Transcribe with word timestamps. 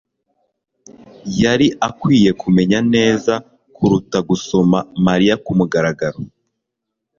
yari 1.43 1.67
akwiye 1.87 2.31
kumenya 2.41 2.79
neza 2.93 3.33
kuruta 3.75 4.17
gusoma 4.29 4.77
Mariya 5.05 5.35
kumugaragaro. 5.45 6.19